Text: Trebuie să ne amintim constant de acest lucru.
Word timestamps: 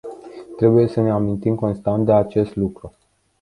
Trebuie 0.57 0.87
să 0.87 1.01
ne 1.01 1.11
amintim 1.11 1.55
constant 1.55 2.05
de 2.05 2.13
acest 2.13 2.55
lucru. 2.55 2.93